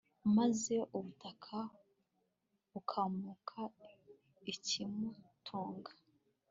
[0.37, 1.57] maze ubutaka
[2.71, 3.61] bukamuha
[4.53, 5.91] ikimutunga